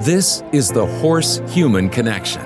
[0.00, 2.42] This is the Horse Human Connection,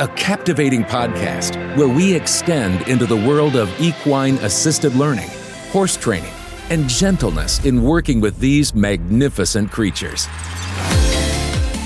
[0.00, 5.28] a captivating podcast where we extend into the world of equine assisted learning,
[5.72, 6.32] horse training,
[6.70, 10.28] and gentleness in working with these magnificent creatures.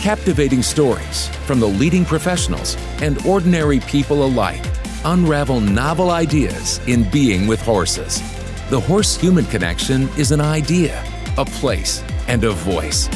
[0.02, 4.62] Captivating stories from the leading professionals and ordinary people alike
[5.06, 8.20] unravel novel ideas in being with horses.
[8.68, 11.02] The Horse Human Connection is an idea,
[11.38, 13.08] a place, and a voice.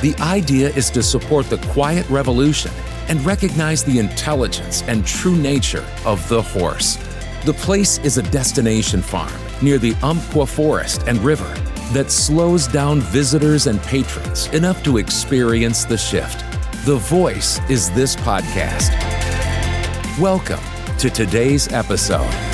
[0.00, 2.70] The idea is to support the quiet revolution
[3.08, 6.98] and recognize the intelligence and true nature of the horse.
[7.44, 11.52] The place is a destination farm near the Umpqua Forest and River
[11.94, 16.44] that slows down visitors and patrons enough to experience the shift.
[16.84, 18.90] The voice is this podcast.
[20.20, 20.62] Welcome
[20.98, 22.47] to today's episode.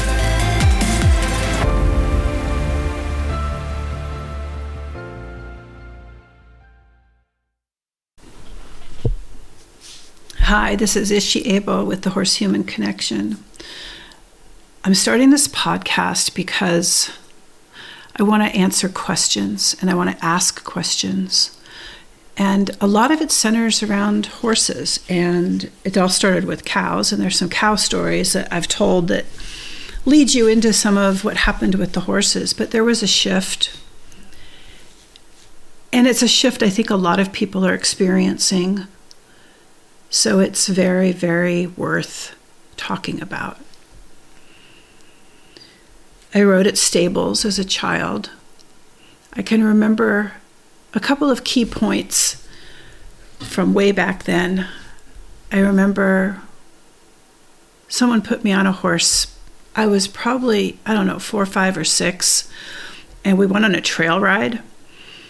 [10.56, 13.42] Hi, this is Ishe Abel with the Horse Human Connection.
[14.84, 17.10] I'm starting this podcast because
[18.14, 21.58] I want to answer questions and I want to ask questions.
[22.36, 25.00] And a lot of it centers around horses.
[25.08, 27.10] And it all started with cows.
[27.10, 29.26] And there's some cow stories that I've told that
[30.04, 32.52] lead you into some of what happened with the horses.
[32.52, 33.76] But there was a shift.
[35.92, 38.86] And it's a shift I think a lot of people are experiencing
[40.14, 42.36] so it's very, very worth
[42.76, 43.58] talking about.
[46.32, 48.30] I rode at stables as a child.
[49.32, 50.34] I can remember
[50.94, 52.46] a couple of key points
[53.40, 54.68] from way back then.
[55.50, 56.42] I remember
[57.88, 59.36] someone put me on a horse.
[59.74, 62.48] I was probably, I don't know, four, five, or six,
[63.24, 64.62] and we went on a trail ride.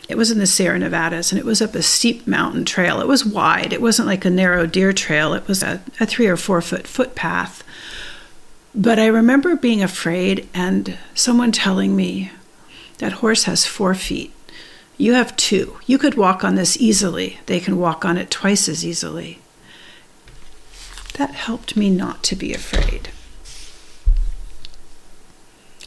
[0.08, 3.00] It was in the Sierra Nevadas and it was up a steep mountain trail.
[3.00, 3.72] It was wide.
[3.72, 5.32] It wasn't like a narrow deer trail.
[5.32, 7.64] It was a, a three or four foot footpath.
[8.74, 12.32] But I remember being afraid and someone telling me
[12.98, 14.32] that horse has four feet.
[14.96, 15.78] You have two.
[15.86, 17.40] You could walk on this easily.
[17.46, 19.38] They can walk on it twice as easily.
[21.14, 23.10] That helped me not to be afraid.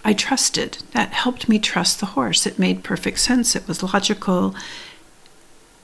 [0.08, 0.78] I trusted.
[0.94, 2.48] That helped me trust the horse.
[2.48, 3.58] It made perfect sense.
[3.58, 4.56] It was logical.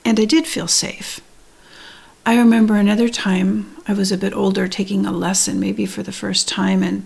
[0.06, 1.20] And I did feel safe.
[2.26, 6.14] I remember another time I was a bit older taking a lesson, maybe for the
[6.14, 7.06] first time, and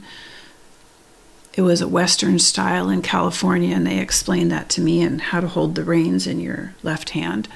[1.55, 5.39] it was a Western style in California, and they explained that to me and how
[5.39, 7.47] to hold the reins in your left hand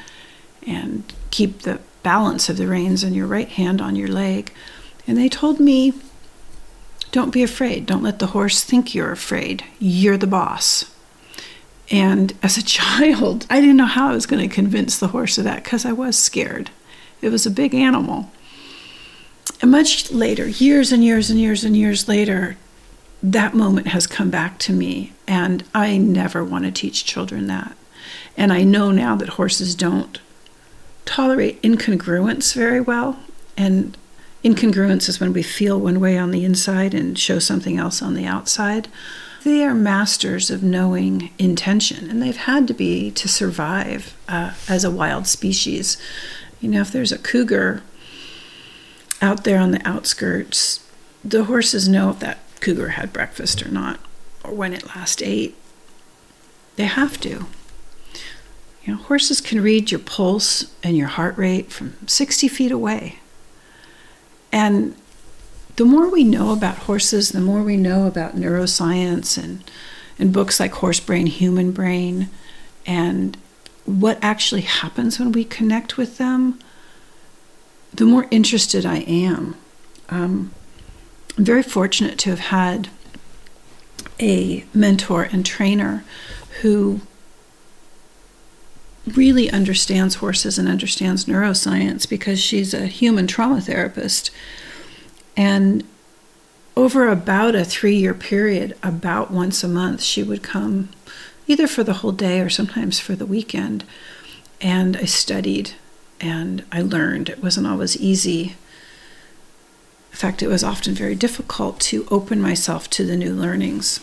[0.65, 4.51] and keep the balance of the reins in your right hand on your leg.
[5.05, 5.93] And they told me
[7.11, 7.85] don't be afraid.
[7.85, 9.63] Don't let the horse think you're afraid.
[9.79, 10.93] You're the boss.
[11.89, 15.37] And as a child, I didn't know how I was going to convince the horse
[15.37, 16.71] of that because I was scared.
[17.21, 18.31] It was a big animal.
[19.61, 22.57] And much later, years and years and years and years later,
[23.21, 25.13] that moment has come back to me.
[25.27, 27.75] And I never want to teach children that.
[28.37, 30.19] And I know now that horses don't
[31.05, 33.19] tolerate incongruence very well.
[33.57, 33.97] And
[34.43, 38.15] Incongruence is when we feel one way on the inside and show something else on
[38.15, 38.87] the outside.
[39.43, 44.83] They are masters of knowing intention, and they've had to be to survive uh, as
[44.83, 45.97] a wild species.
[46.59, 47.83] You know, if there's a cougar
[49.21, 50.85] out there on the outskirts,
[51.23, 53.99] the horses know if that cougar had breakfast or not,
[54.43, 55.55] or when it last ate.
[56.77, 57.45] They have to.
[58.83, 63.19] You know, horses can read your pulse and your heart rate from 60 feet away.
[64.51, 64.95] And
[65.75, 69.63] the more we know about horses, the more we know about neuroscience and,
[70.19, 72.29] and books like Horse Brain, Human Brain,
[72.85, 73.37] and
[73.85, 76.59] what actually happens when we connect with them,
[77.93, 79.55] the more interested I am.
[80.09, 80.51] Um,
[81.37, 82.89] I'm very fortunate to have had
[84.19, 86.03] a mentor and trainer
[86.61, 87.01] who
[89.07, 94.31] really understands horses and understands neuroscience because she's a human trauma therapist.
[95.35, 95.83] And
[96.75, 100.89] over about a three year period, about once a month, she would come
[101.47, 103.83] either for the whole day or sometimes for the weekend.
[104.61, 105.73] And I studied
[106.19, 107.29] and I learned.
[107.29, 108.55] It wasn't always easy.
[110.11, 113.99] In fact, it was often very difficult to open myself to the new learnings.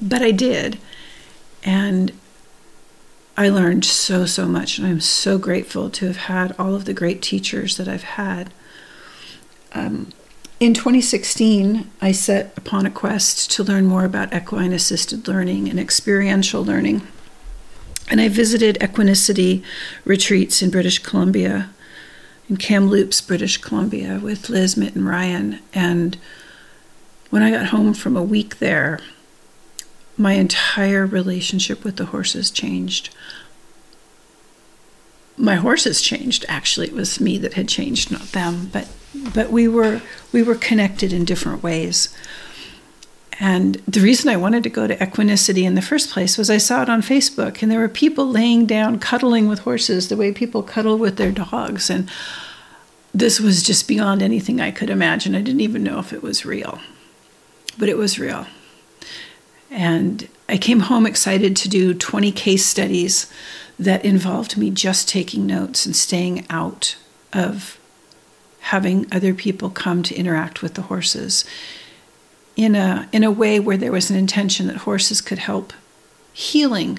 [0.00, 0.78] But I did.
[1.64, 2.12] And
[3.36, 6.94] I learned so, so much, and I'm so grateful to have had all of the
[6.94, 8.52] great teachers that I've had.
[9.72, 10.12] Um,
[10.60, 15.80] in 2016, I set upon a quest to learn more about equine assisted learning and
[15.80, 17.02] experiential learning.
[18.08, 19.64] And I visited Equinisity
[20.04, 21.70] retreats in British Columbia,
[22.48, 25.58] in Kamloops, British Columbia, with Liz Mitten Ryan.
[25.72, 26.18] And
[27.30, 29.00] when I got home from a week there,
[30.16, 33.14] my entire relationship with the horses changed.
[35.36, 36.44] My horses changed.
[36.48, 38.70] Actually, it was me that had changed, not them.
[38.72, 38.88] But
[39.34, 40.00] but we were
[40.32, 42.14] we were connected in different ways.
[43.40, 46.58] And the reason I wanted to go to Equinisity in the first place was I
[46.58, 50.32] saw it on Facebook, and there were people laying down, cuddling with horses the way
[50.32, 51.90] people cuddle with their dogs.
[51.90, 52.08] And
[53.12, 55.34] this was just beyond anything I could imagine.
[55.34, 56.80] I didn't even know if it was real,
[57.76, 58.46] but it was real.
[59.70, 63.32] And I came home excited to do 20 case studies
[63.78, 66.96] that involved me just taking notes and staying out
[67.32, 67.78] of
[68.60, 71.44] having other people come to interact with the horses
[72.56, 75.72] in a in a way where there was an intention that horses could help
[76.32, 76.98] healing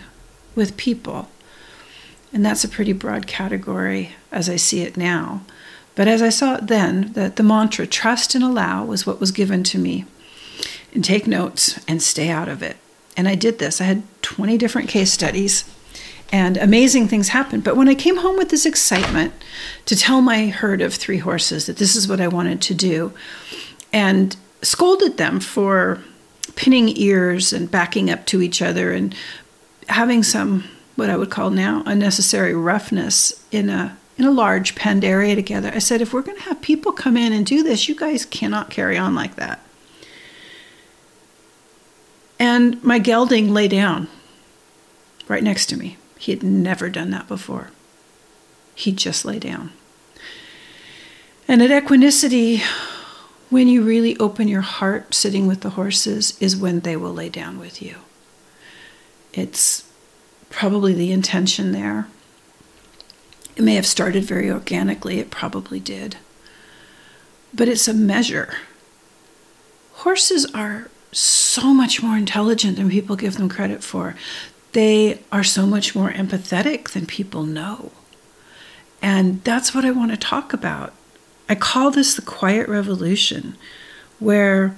[0.53, 1.29] with people.
[2.33, 5.41] And that's a pretty broad category as I see it now.
[5.95, 9.31] But as I saw it then, that the mantra trust and allow was what was
[9.31, 10.05] given to me.
[10.93, 12.77] And take notes and stay out of it.
[13.17, 13.81] And I did this.
[13.81, 15.65] I had 20 different case studies
[16.31, 17.63] and amazing things happened.
[17.63, 19.33] But when I came home with this excitement
[19.85, 23.13] to tell my herd of three horses that this is what I wanted to do,
[23.93, 26.01] and scolded them for
[26.55, 29.15] pinning ears and backing up to each other and
[29.87, 30.63] having some
[30.95, 35.71] what I would call now unnecessary roughness in a in a large penned area together.
[35.73, 38.25] I said, if we're going to have people come in and do this, you guys
[38.25, 39.59] cannot carry on like that.
[42.39, 44.07] And my gelding lay down
[45.27, 45.97] right next to me.
[46.17, 47.71] He had never done that before.
[48.73, 49.71] He just lay down.
[51.47, 52.61] And at Equinisity,
[53.49, 57.29] when you really open your heart sitting with the horses, is when they will lay
[57.29, 57.97] down with you.
[59.33, 59.89] It's
[60.49, 62.07] probably the intention there.
[63.55, 66.17] It may have started very organically, it probably did.
[67.53, 68.55] But it's a measure.
[69.93, 74.15] Horses are so much more intelligent than people give them credit for.
[74.75, 77.93] They are so much more empathetic than people know.
[79.01, 80.91] And that's what I want to talk about.
[81.47, 83.55] I call this the quiet revolution,
[84.19, 84.75] where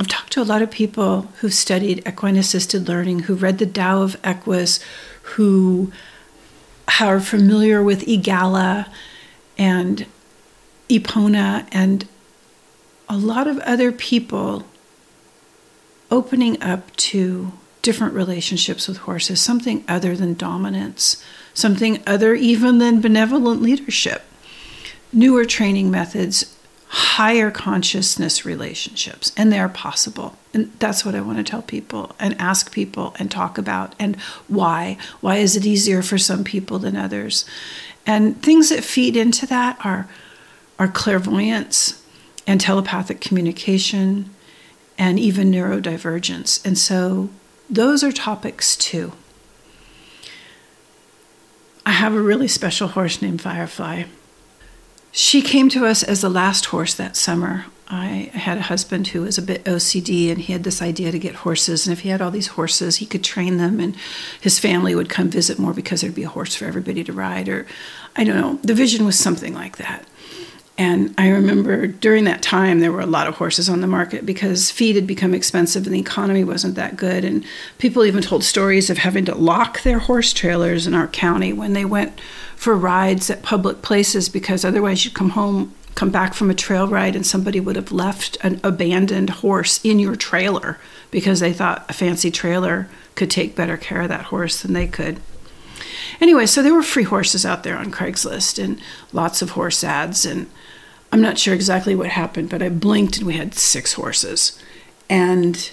[0.00, 3.66] I've talked to a lot of people who've studied equine assisted learning, who read the
[3.66, 4.80] Tao of Equus,
[5.34, 5.92] who
[6.98, 8.88] are familiar with Eagala
[9.58, 10.06] and
[10.88, 12.08] Epona, and
[13.06, 14.64] a lot of other people
[16.10, 17.52] opening up to
[17.82, 24.22] different relationships with horses, something other than dominance, something other even than benevolent leadership
[25.12, 26.56] newer training methods,
[26.88, 30.36] higher consciousness relationships, and they're possible.
[30.54, 34.16] And that's what I want to tell people and ask people and talk about and
[34.48, 34.96] why.
[35.20, 37.44] Why is it easier for some people than others?
[38.06, 40.08] And things that feed into that are,
[40.78, 42.02] are clairvoyance
[42.46, 44.30] and telepathic communication
[44.98, 46.64] and even neurodivergence.
[46.66, 47.30] And so
[47.72, 49.12] those are topics too.
[51.84, 54.04] I have a really special horse named Firefly.
[55.10, 57.66] She came to us as the last horse that summer.
[57.88, 61.18] I had a husband who was a bit OCD and he had this idea to
[61.18, 61.86] get horses.
[61.86, 63.96] And if he had all these horses, he could train them and
[64.40, 67.48] his family would come visit more because there'd be a horse for everybody to ride.
[67.48, 67.66] Or
[68.16, 70.06] I don't know, the vision was something like that.
[70.78, 74.24] And I remember during that time, there were a lot of horses on the market
[74.24, 77.24] because feed had become expensive and the economy wasn't that good.
[77.24, 77.44] And
[77.78, 81.74] people even told stories of having to lock their horse trailers in our county when
[81.74, 82.18] they went
[82.56, 86.88] for rides at public places because otherwise you'd come home, come back from a trail
[86.88, 90.78] ride, and somebody would have left an abandoned horse in your trailer
[91.10, 94.86] because they thought a fancy trailer could take better care of that horse than they
[94.86, 95.20] could.
[96.20, 98.80] Anyway, so there were free horses out there on Craigslist and
[99.12, 100.48] lots of horse ads and
[101.12, 104.58] I'm not sure exactly what happened, but I blinked and we had six horses.
[105.10, 105.70] And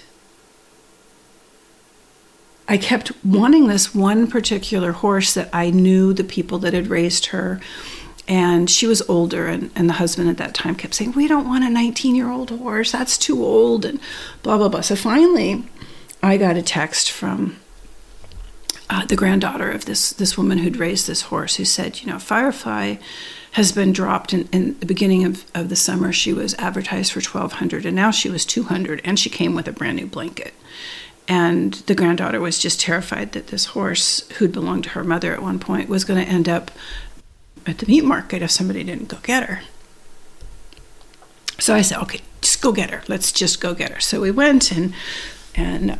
[2.68, 7.26] I kept wanting this one particular horse that I knew the people that had raised
[7.26, 7.58] her.
[8.28, 11.48] And she was older, and, and the husband at that time kept saying, We don't
[11.48, 12.92] want a 19 year old horse.
[12.92, 13.98] That's too old, and
[14.44, 14.82] blah, blah, blah.
[14.82, 15.64] So finally,
[16.22, 17.56] I got a text from
[18.90, 22.18] uh, the granddaughter of this, this woman who'd raised this horse who said, You know,
[22.18, 22.96] Firefly
[23.52, 26.12] has been dropped in, in the beginning of, of the summer.
[26.12, 29.72] She was advertised for 1200 and now she was 200 and she came with a
[29.72, 30.54] brand new blanket.
[31.28, 35.42] And the granddaughter was just terrified that this horse who'd belonged to her mother at
[35.42, 36.70] one point was going to end up
[37.66, 39.60] at the meat market if somebody didn't go get her.
[41.58, 43.02] So i said okay just go get her.
[43.06, 44.00] Let's just go get her.
[44.00, 44.94] So we went and
[45.54, 45.96] and uh,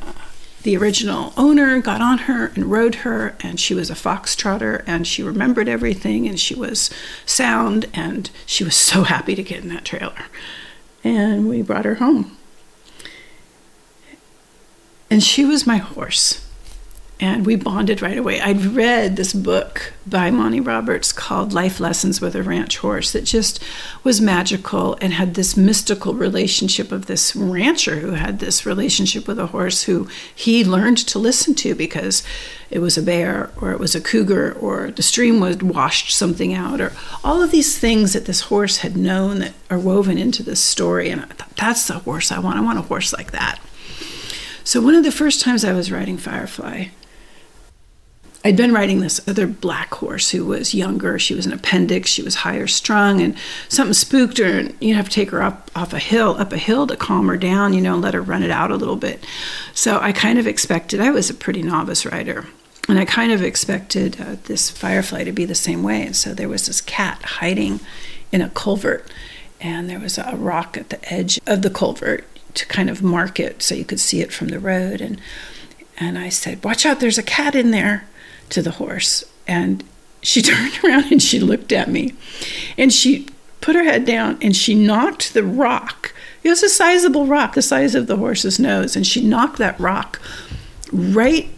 [0.63, 5.07] the original owner got on her and rode her, and she was a foxtrotter, and
[5.07, 6.91] she remembered everything, and she was
[7.25, 10.27] sound, and she was so happy to get in that trailer.
[11.03, 12.37] And we brought her home.
[15.11, 16.47] And she was my horse
[17.21, 18.41] and we bonded right away.
[18.41, 23.25] I'd read this book by Monty Roberts called Life Lessons with a Ranch Horse that
[23.25, 23.63] just
[24.03, 29.39] was magical and had this mystical relationship of this rancher who had this relationship with
[29.39, 32.23] a horse who he learned to listen to because
[32.71, 36.55] it was a bear or it was a cougar or the stream was washed something
[36.55, 40.43] out or all of these things that this horse had known that are woven into
[40.43, 41.11] this story.
[41.11, 42.57] And I thought, that's the horse I want.
[42.57, 43.61] I want a horse like that.
[44.63, 46.89] So, one of the first times I was riding Firefly,
[48.43, 51.19] I'd been riding this other black horse who was younger.
[51.19, 52.11] She was an appendix.
[52.11, 53.37] She was higher strung, and
[53.69, 54.47] something spooked her.
[54.47, 57.29] And you'd have to take her up off a hill, up a hill to calm
[57.29, 59.27] her down, you know, and let her run it out a little bit.
[59.75, 61.01] So I kind of expected.
[61.01, 62.47] I was a pretty novice rider,
[62.89, 66.07] and I kind of expected uh, this firefly to be the same way.
[66.07, 67.81] And so there was this cat hiding
[68.33, 69.11] in a culvert,
[69.61, 73.39] and there was a rock at the edge of the culvert to kind of mark
[73.39, 75.03] it so you could see it from the road.
[75.03, 75.21] And
[75.99, 77.01] and I said, "Watch out!
[77.01, 78.07] There's a cat in there."
[78.51, 79.25] To the horse.
[79.47, 79.85] And
[80.23, 82.15] she turned around and she looked at me.
[82.77, 83.27] And she
[83.61, 86.15] put her head down and she knocked the rock.
[86.43, 88.97] It was a sizable rock, the size of the horse's nose.
[88.97, 90.21] And she knocked that rock
[90.93, 91.49] right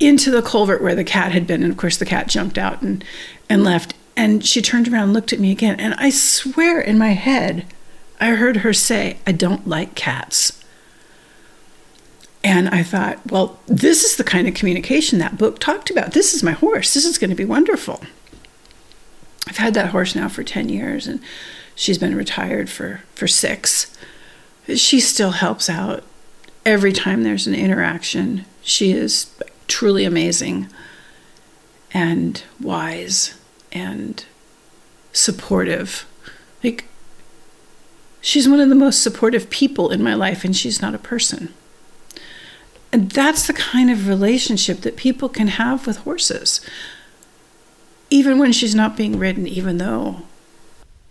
[0.00, 1.62] into the culvert where the cat had been.
[1.62, 3.04] And of course, the cat jumped out and,
[3.48, 3.94] and left.
[4.16, 5.78] And she turned around and looked at me again.
[5.78, 7.66] And I swear in my head,
[8.20, 10.63] I heard her say, I don't like cats.
[12.44, 16.12] And I thought, well, this is the kind of communication that book talked about.
[16.12, 16.92] This is my horse.
[16.92, 18.02] This is going to be wonderful.
[19.48, 21.20] I've had that horse now for 10 years and
[21.74, 23.96] she's been retired for, for six.
[24.74, 26.04] She still helps out
[26.66, 28.44] every time there's an interaction.
[28.62, 29.34] She is
[29.66, 30.68] truly amazing
[31.92, 33.40] and wise
[33.72, 34.24] and
[35.12, 36.06] supportive.
[36.62, 36.86] Like,
[38.20, 41.54] she's one of the most supportive people in my life, and she's not a person.
[42.94, 46.60] And that's the kind of relationship that people can have with horses.
[48.08, 50.22] Even when she's not being ridden, even though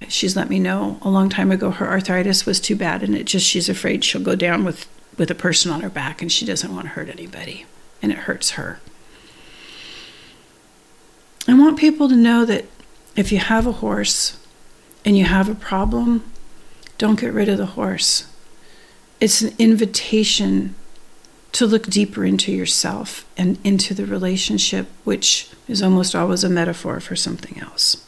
[0.08, 3.26] she's let me know a long time ago her arthritis was too bad and it
[3.26, 4.88] just she's afraid she'll go down with
[5.18, 7.66] with a person on her back and she doesn't want to hurt anybody
[8.02, 8.80] and it hurts her.
[11.50, 12.64] I want people to know that
[13.18, 14.38] if you have a horse
[15.04, 16.24] and you have a problem,
[16.98, 18.26] don't get rid of the horse.
[19.20, 20.76] It's an invitation
[21.54, 27.00] to look deeper into yourself and into the relationship, which is almost always a metaphor
[27.00, 28.06] for something else.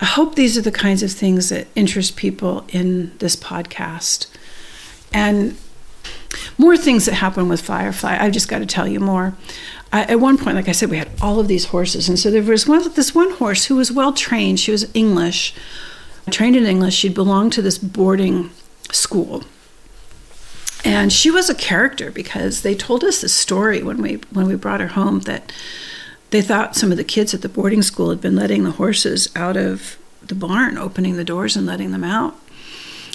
[0.00, 4.26] I hope these are the kinds of things that interest people in this podcast.
[5.12, 5.56] And
[6.58, 8.18] more things that happen with Firefly.
[8.18, 9.34] I've just got to tell you more.
[9.92, 12.30] I, at one point, like I said, we had all of these horses, and so
[12.30, 14.60] there was one this one horse who was well trained.
[14.60, 15.54] She was English,
[16.30, 16.94] trained in English.
[16.94, 18.50] She'd belonged to this boarding
[18.90, 19.44] school,
[20.84, 24.54] and she was a character because they told us the story when we when we
[24.54, 25.52] brought her home that
[26.30, 29.30] they thought some of the kids at the boarding school had been letting the horses
[29.36, 32.36] out of the barn, opening the doors and letting them out.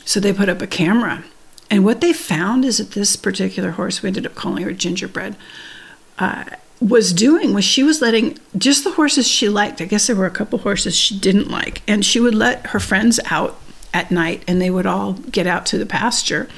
[0.06, 1.24] So they put up a camera.
[1.70, 5.36] And what they found is that this particular horse, we ended up calling her Gingerbread,
[6.20, 6.46] uh,
[6.82, 9.82] was doing was she was letting just the horses she liked.
[9.82, 11.82] I guess there were a couple horses she didn't like.
[11.88, 13.60] And she would let her friends out
[13.94, 16.50] at night and they would all get out to the pasture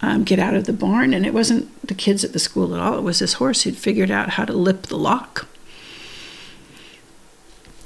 [0.00, 1.12] um, get out of the barn.
[1.14, 3.76] And it wasn't the kids at the school at all, it was this horse who'd
[3.76, 5.46] figured out how to lip the lock.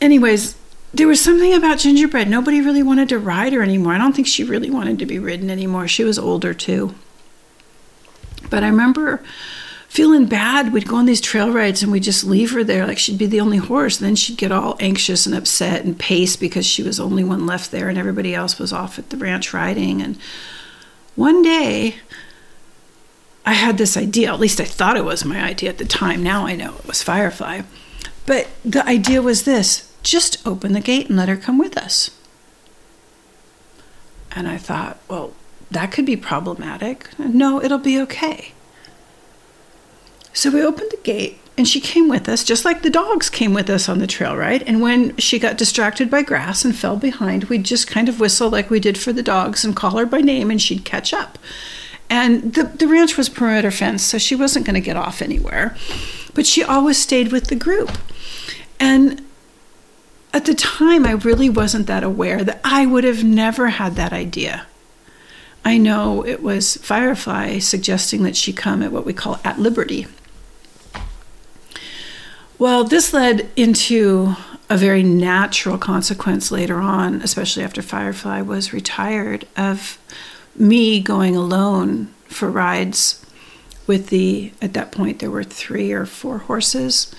[0.01, 0.57] Anyways,
[0.93, 2.29] there was something about Gingerbread.
[2.29, 3.95] Nobody really wanted to ride her anymore.
[3.95, 5.89] I don't think she really wanted to be ridden anymore.
[5.89, 6.95] She was older too.
[8.51, 9.23] But I remember
[9.89, 10.73] feeling bad.
[10.73, 13.27] We'd go on these trail rides and we'd just leave her there like she'd be
[13.27, 14.01] the only horse.
[14.01, 17.25] And then she'd get all anxious and upset and pace because she was the only
[17.25, 20.03] one left there and everybody else was off at the ranch riding.
[20.03, 20.19] And
[21.15, 21.97] one day,
[23.45, 26.23] I had this idea, at least I thought it was my idea at the time.
[26.23, 27.63] Now I know it was Firefly.
[28.25, 32.11] But the idea was this just open the gate and let her come with us.
[34.33, 35.35] And I thought, well,
[35.71, 37.09] that could be problematic.
[37.19, 38.53] No, it'll be okay.
[40.33, 43.53] So we opened the gate and she came with us, just like the dogs came
[43.53, 44.63] with us on the trail ride.
[44.63, 48.49] And when she got distracted by grass and fell behind, we'd just kind of whistle
[48.49, 51.39] like we did for the dogs and call her by name, and she'd catch up.
[52.09, 55.77] And the, the ranch was perimeter fence, so she wasn't going to get off anywhere.
[56.35, 57.91] But she always stayed with the group.
[58.81, 59.23] And
[60.33, 64.13] at the time, I really wasn't that aware that I would have never had that
[64.13, 64.67] idea.
[65.65, 70.07] I know it was Firefly suggesting that she come at what we call at liberty.
[72.63, 74.37] Well, this led into
[74.71, 79.99] a very natural consequence later on, especially after Firefly was retired, of
[80.55, 83.27] me going alone for rides
[83.89, 87.13] with the, at that point, there were three or four horses,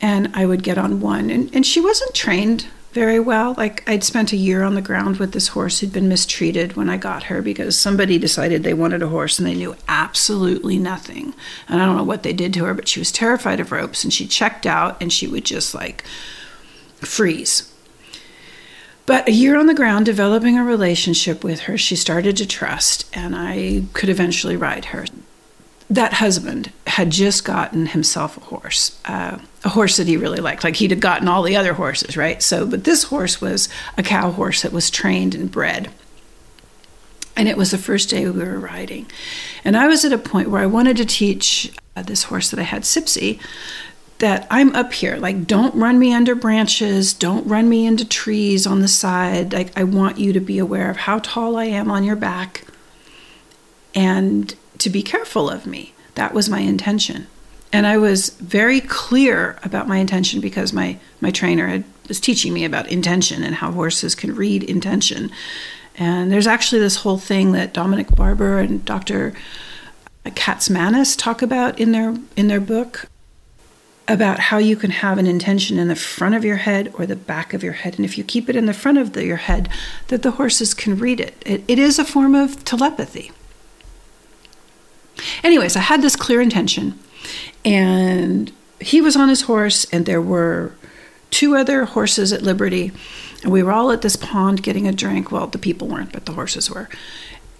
[0.00, 1.30] and I would get on one.
[1.30, 3.54] And, and she wasn't trained very well.
[3.56, 6.88] Like I'd spent a year on the ground with this horse who'd been mistreated when
[6.88, 11.34] I got her because somebody decided they wanted a horse and they knew absolutely nothing.
[11.68, 14.04] And I don't know what they did to her, but she was terrified of ropes
[14.04, 16.04] and she checked out and she would just like
[16.98, 17.70] freeze.
[19.06, 23.04] But a year on the ground, developing a relationship with her, she started to trust,
[23.14, 25.04] and I could eventually ride her
[25.90, 30.62] that husband had just gotten himself a horse, uh, a horse that he really liked.
[30.62, 32.42] Like he'd have gotten all the other horses, right?
[32.42, 35.90] So, but this horse was a cow horse that was trained and bred.
[37.36, 39.06] And it was the first day we were riding.
[39.64, 42.60] And I was at a point where I wanted to teach uh, this horse that
[42.60, 43.40] I had, Sipsy,
[44.18, 45.16] that I'm up here.
[45.16, 47.12] Like, don't run me under branches.
[47.12, 49.52] Don't run me into trees on the side.
[49.52, 52.64] Like, I want you to be aware of how tall I am on your back.
[53.96, 55.94] And to be careful of me.
[56.14, 57.26] That was my intention.
[57.74, 62.54] And I was very clear about my intention because my, my trainer had, was teaching
[62.54, 65.32] me about intention and how horses can read intention.
[65.96, 69.34] And there's actually this whole thing that Dominique Barbier and Dr.
[70.24, 73.06] Katsamanis talk about in their in their book
[74.06, 77.16] about how you can have an intention in the front of your head or the
[77.16, 77.96] back of your head.
[77.96, 79.68] And if you keep it in the front of the, your head,
[80.08, 81.42] that the horses can read it.
[81.44, 81.64] it.
[81.66, 83.32] It is a form of telepathy.
[85.42, 86.98] Anyways, I had this clear intention,
[87.64, 90.72] and he was on his horse, and there were
[91.30, 92.92] two other horses at Liberty,
[93.42, 95.30] and we were all at this pond getting a drink.
[95.30, 96.88] Well, the people weren't, but the horses were.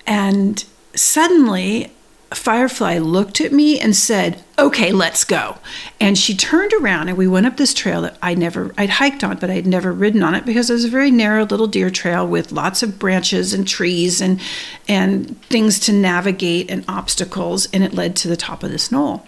[0.06, 0.64] And
[0.94, 1.90] suddenly,
[2.34, 5.58] Firefly looked at me and said, "Okay, let's go."
[6.00, 9.22] And she turned around and we went up this trail that I never I'd hiked
[9.22, 11.90] on, but I'd never ridden on it because it was a very narrow little deer
[11.90, 14.40] trail with lots of branches and trees and
[14.88, 19.24] and things to navigate and obstacles and it led to the top of this knoll.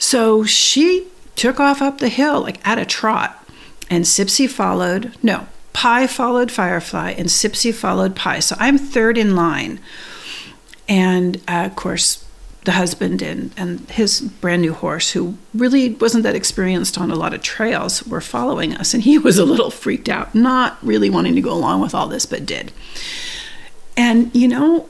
[0.00, 3.46] So she took off up the hill like at a trot
[3.88, 5.14] and Sipsy followed.
[5.22, 8.40] No, Pie followed Firefly and Sipsy followed Pie.
[8.40, 9.78] So I'm third in line
[10.88, 12.24] and uh, of course
[12.64, 17.14] the husband and, and his brand new horse who really wasn't that experienced on a
[17.14, 21.08] lot of trails were following us and he was a little freaked out not really
[21.08, 22.72] wanting to go along with all this but did
[23.96, 24.88] and you know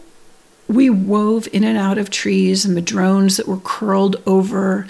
[0.71, 4.87] we wove in and out of trees and madrones that were curled over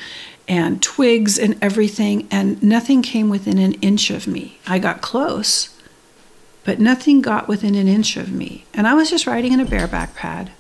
[0.47, 5.77] and twigs and everything and nothing came within an inch of me i got close
[6.65, 9.65] but nothing got within an inch of me and i was just riding in a
[9.65, 10.51] bareback pad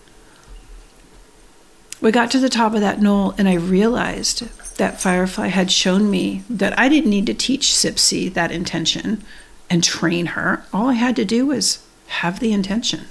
[2.00, 4.40] we got to the top of that knoll, and I realized
[4.78, 9.22] that Firefly had shown me that I didn't need to teach Sipsy that intention
[9.68, 10.64] and train her.
[10.72, 13.06] All I had to do was have the intention.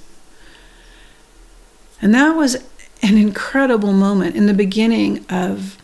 [2.02, 2.56] And that was
[3.02, 5.78] an incredible moment in the beginning of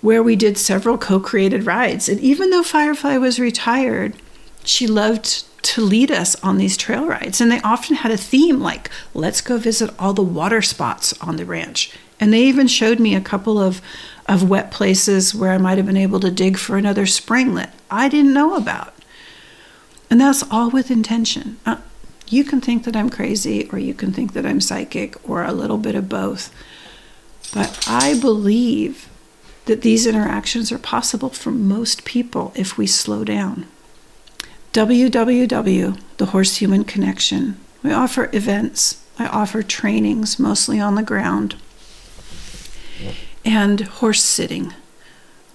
[0.00, 2.08] where we did several co created rides.
[2.08, 4.14] And even though Firefly was retired,
[4.64, 7.40] she loved to lead us on these trail rides.
[7.40, 11.36] And they often had a theme like, let's go visit all the water spots on
[11.36, 11.92] the ranch.
[12.20, 13.80] And they even showed me a couple of,
[14.26, 17.74] of wet places where I might have been able to dig for another spring that
[17.90, 18.94] I didn't know about.
[20.10, 21.58] And that's all with intention.
[21.66, 21.76] Uh,
[22.30, 25.52] You can think that I'm crazy, or you can think that I'm psychic, or a
[25.52, 26.54] little bit of both.
[27.54, 29.08] But I believe
[29.64, 33.66] that these interactions are possible for most people if we slow down.
[34.72, 37.58] www, the Horse Human Connection.
[37.82, 41.56] We offer events, I offer trainings, mostly on the ground
[43.44, 44.74] and horse sitting,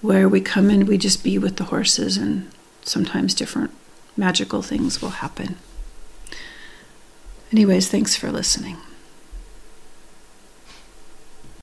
[0.00, 2.50] where we come in, we just be with the horses, and
[2.82, 3.70] sometimes different
[4.16, 5.56] magical things will happen.
[7.54, 8.78] Anyways, thanks for listening.